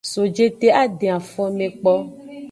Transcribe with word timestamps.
So 0.09 0.21
jete 0.35 0.67
a 0.81 0.83
den 0.99 1.13
afome 1.19 1.65
kpo. 1.79 1.93